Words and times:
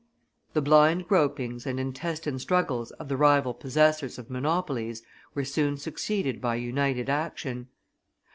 The 0.53 0.63
blind 0.63 1.07
gropings 1.07 1.67
and 1.67 1.79
intestine 1.79 2.39
struggles 2.39 2.89
of 2.89 3.07
the 3.07 3.17
rival 3.17 3.53
possessors 3.53 4.17
of 4.17 4.31
monopolies 4.31 5.03
were 5.35 5.45
soon 5.45 5.77
succeeded 5.77 6.41
by 6.41 6.55
united 6.55 7.07
action. 7.07 7.67